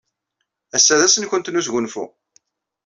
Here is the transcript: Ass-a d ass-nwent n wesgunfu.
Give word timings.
Ass-a 0.75 0.95
d 0.99 1.01
ass-nwent 1.07 1.49
n 1.51 1.57
wesgunfu. 1.59 2.05